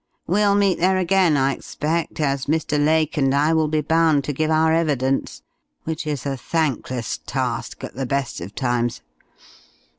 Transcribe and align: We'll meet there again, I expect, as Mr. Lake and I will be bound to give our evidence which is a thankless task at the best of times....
We'll 0.25 0.55
meet 0.55 0.79
there 0.79 0.97
again, 0.97 1.37
I 1.37 1.53
expect, 1.53 2.19
as 2.19 2.47
Mr. 2.47 2.83
Lake 2.83 3.17
and 3.17 3.35
I 3.35 3.53
will 3.53 3.67
be 3.67 3.81
bound 3.81 4.23
to 4.23 4.33
give 4.33 4.49
our 4.49 4.73
evidence 4.73 5.43
which 5.83 6.07
is 6.07 6.25
a 6.25 6.35
thankless 6.35 7.19
task 7.27 7.83
at 7.83 7.93
the 7.93 8.07
best 8.07 8.41
of 8.41 8.55
times.... 8.55 9.01